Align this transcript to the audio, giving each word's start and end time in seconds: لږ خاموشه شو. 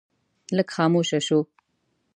لږ 0.55 0.67
خاموشه 0.75 1.19
شو. 1.27 1.39